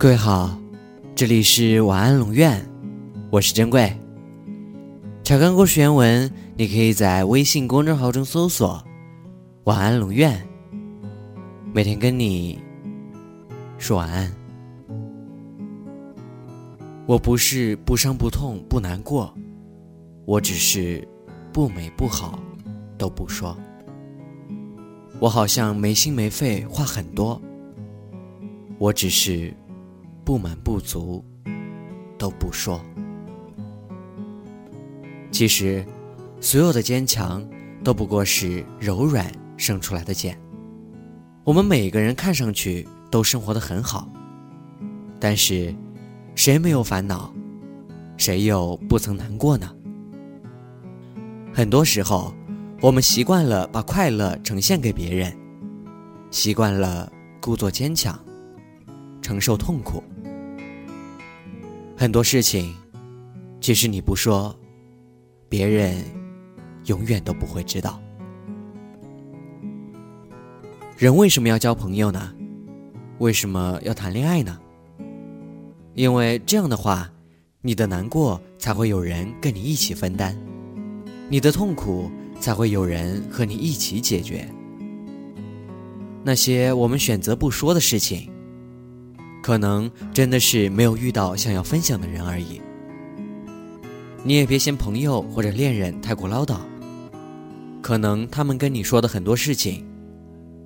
[0.00, 0.56] 各位好，
[1.16, 2.64] 这里是晚安龙院，
[3.32, 3.92] 我是珍贵。
[5.24, 8.80] 查看故事原文，你可以在微信公众号中搜索
[9.66, 10.40] “晚安龙院”，
[11.74, 12.60] 每天跟你
[13.76, 14.32] 说晚安。
[17.04, 19.34] 我不是不伤不痛不难过，
[20.26, 21.06] 我只是
[21.52, 22.38] 不美不好
[22.96, 23.58] 都不说。
[25.18, 27.42] 我好像没心没肺话很多，
[28.78, 29.52] 我只是。
[30.28, 31.24] 不满不足
[32.18, 32.78] 都不说。
[35.30, 35.82] 其实，
[36.38, 37.42] 所有的坚强
[37.82, 40.38] 都不过是柔软生出来的茧。
[41.44, 44.06] 我们每个人看上去都生活的很好，
[45.18, 45.74] 但是，
[46.34, 47.32] 谁没有烦恼？
[48.18, 49.74] 谁又不曾难过呢？
[51.54, 52.34] 很多时候，
[52.82, 55.34] 我们习惯了把快乐呈现给别人，
[56.30, 57.10] 习惯了
[57.40, 58.22] 故作坚强，
[59.22, 60.04] 承受痛苦。
[62.00, 62.76] 很多事情，
[63.60, 64.56] 即使你不说，
[65.48, 65.96] 别人
[66.84, 68.00] 永远都不会知道。
[70.96, 72.32] 人为什么要交朋友呢？
[73.18, 74.56] 为什么要谈恋爱呢？
[75.94, 77.10] 因为这样的话，
[77.62, 80.38] 你的难过才会有人跟你一起分担，
[81.28, 84.48] 你的痛苦才会有人和你一起解决。
[86.22, 88.30] 那些我们选择不说的事情。
[89.48, 92.60] 可能真的是没有遇到想要分享的人而已。
[94.22, 96.58] 你也别嫌朋友或者恋人太过唠叨，
[97.80, 99.86] 可能他们跟你说的很多事情，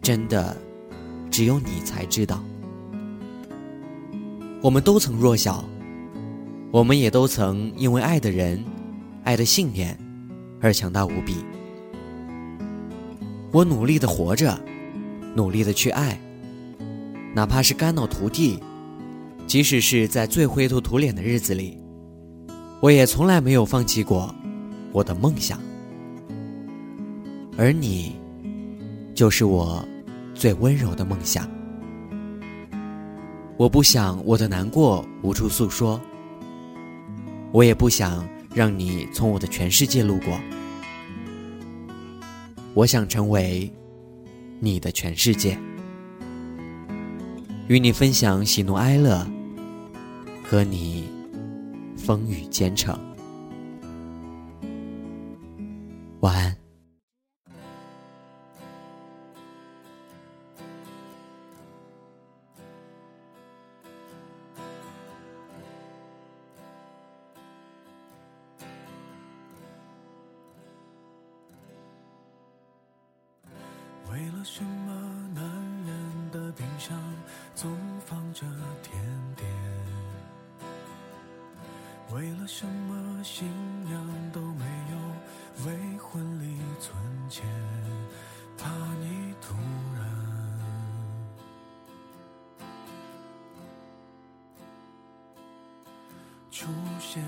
[0.00, 0.56] 真的
[1.28, 2.40] 只有你才知道。
[4.62, 5.68] 我们都曾弱小，
[6.70, 8.64] 我们也都曾因为爱的人、
[9.24, 9.98] 爱的信念
[10.60, 11.34] 而强大无比。
[13.50, 14.56] 我努力的活着，
[15.34, 16.16] 努力的去爱，
[17.34, 18.60] 哪怕是肝脑涂地。
[19.48, 21.80] 即使是在最灰头土脸的日子里，
[22.80, 24.32] 我也从来没有放弃过
[24.92, 25.58] 我的梦想。
[27.56, 28.14] 而你，
[29.14, 29.82] 就是我
[30.34, 31.48] 最温柔的梦想。
[33.56, 35.98] 我不想我的难过无处诉说，
[37.50, 40.38] 我也不想让你从我的全世界路过。
[42.74, 43.72] 我想成为
[44.60, 45.58] 你的全世界，
[47.66, 49.26] 与你分享喜怒哀乐。
[50.50, 51.06] 和你
[51.94, 52.98] 风雨兼程，
[56.20, 56.56] 晚安。
[74.10, 75.44] 为了什么，男
[75.84, 76.98] 人的冰箱
[77.54, 77.70] 总
[78.06, 78.46] 放着
[78.82, 78.98] 甜
[79.36, 79.57] 点？
[82.10, 83.46] 为了什么新
[83.84, 84.02] 娘
[84.32, 86.96] 都没有为婚礼存
[87.28, 87.44] 钱？
[88.56, 88.70] 怕
[89.00, 89.54] 你突
[89.94, 90.02] 然
[96.50, 96.66] 出
[96.98, 97.22] 现。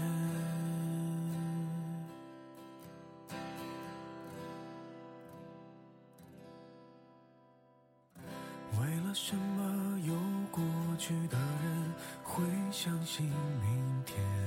[8.81, 10.15] 为了什么有
[10.51, 10.65] 过
[10.99, 12.43] 去的人会
[12.73, 13.27] 相信
[13.63, 14.40] 明天？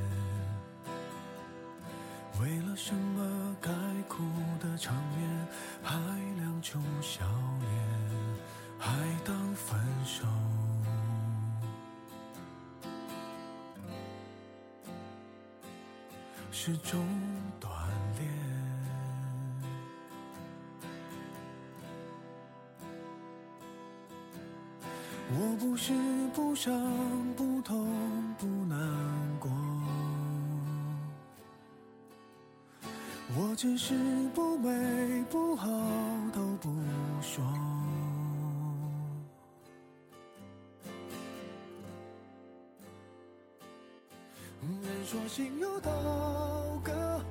[2.76, 3.72] 什么该
[4.08, 4.24] 哭
[4.60, 5.48] 的场面
[5.84, 5.96] 还
[6.38, 7.24] 亮出笑
[7.60, 7.70] 脸，
[8.80, 8.92] 还
[9.24, 10.26] 当分手
[16.52, 17.06] 是种
[17.62, 17.68] 锻
[18.20, 18.34] 炼？
[25.36, 25.94] 我不是
[26.34, 26.74] 不想
[33.54, 33.94] 我只是
[34.34, 35.70] 不美不好
[36.34, 36.70] 都不
[37.22, 37.46] 说。
[44.82, 45.92] 人说心有刀
[46.84, 47.22] 割，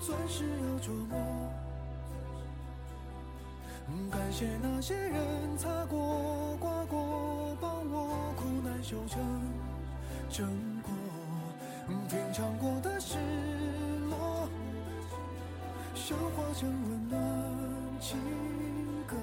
[0.00, 1.52] 钻石有琢磨。
[4.10, 9.20] 感谢那些人擦过、刮过，帮我苦难修成
[10.30, 10.48] 正
[10.80, 10.90] 果，
[12.08, 13.18] 品尝过的事。
[16.10, 17.20] 消化成温暖
[18.00, 18.18] 情
[19.06, 19.14] 歌，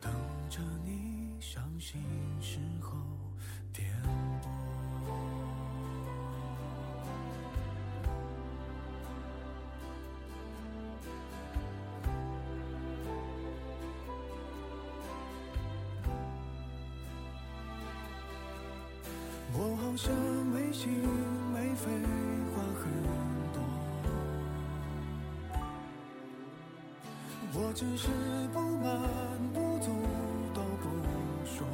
[0.00, 0.10] 等
[0.48, 2.00] 着你伤心
[2.40, 2.96] 时候
[3.70, 3.86] 点
[4.40, 4.50] 播。
[19.52, 20.10] 我好像
[20.46, 20.90] 没心
[21.52, 21.90] 没肺，
[22.56, 22.82] 话很
[27.56, 28.08] 我只是
[28.52, 29.00] 不满
[29.52, 29.92] 不足
[30.52, 30.88] 都不
[31.46, 31.64] 说。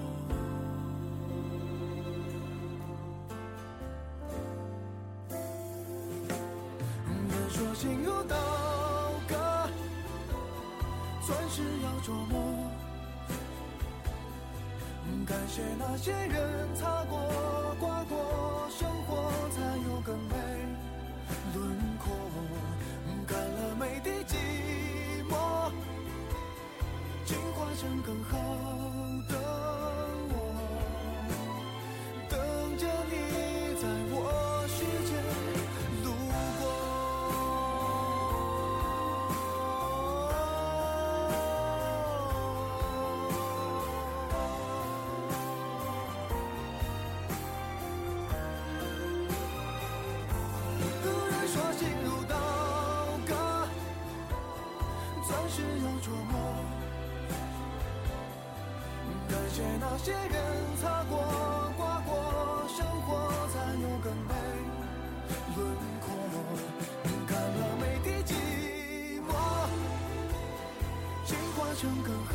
[7.31, 8.37] 人说心如刀
[9.27, 9.35] 割，
[11.27, 12.35] 钻石要琢磨。
[15.27, 17.19] 感谢那些人擦过、
[17.79, 18.30] 刮过，
[59.80, 60.36] 那些人
[60.80, 61.12] 擦过、
[61.76, 62.10] 刮过，
[62.68, 63.08] 生活
[63.52, 64.32] 才有更美
[65.56, 65.58] 轮
[66.00, 66.06] 廓。
[67.26, 68.34] 干了每滴寂
[69.26, 69.30] 寞，
[71.26, 72.32] 进化成更好